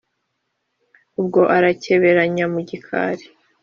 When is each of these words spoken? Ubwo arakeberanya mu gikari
Ubwo 1.19 1.41
arakeberanya 1.55 2.45
mu 2.53 2.59
gikari 2.69 3.25